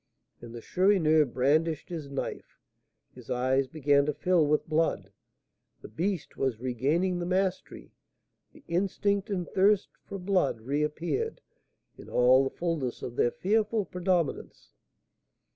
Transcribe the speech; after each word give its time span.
And 0.41 0.55
the 0.55 0.61
Chourineur 0.61 1.25
brandished 1.25 1.89
his 1.89 2.09
knife, 2.09 2.57
his 3.13 3.29
eyes 3.29 3.67
began 3.67 4.07
to 4.07 4.15
fill 4.15 4.47
with 4.47 4.67
blood; 4.67 5.11
the 5.83 5.87
beast 5.87 6.37
was 6.37 6.59
regaining 6.59 7.19
the 7.19 7.25
mastery; 7.27 7.93
the 8.51 8.63
instinct 8.67 9.29
and 9.29 9.47
thirst 9.51 9.89
for 10.03 10.17
blood 10.17 10.61
reappeared 10.61 11.39
in 11.99 12.09
all 12.09 12.43
the 12.43 12.49
fullness 12.55 13.03
of 13.03 13.15
their 13.15 13.29
fearful 13.29 13.85
predominance. 13.85 14.73